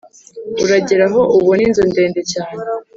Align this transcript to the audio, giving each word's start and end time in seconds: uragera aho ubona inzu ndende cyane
uragera 0.63 1.03
aho 1.09 1.21
ubona 1.37 1.61
inzu 1.67 1.81
ndende 1.91 2.21
cyane 2.31 2.61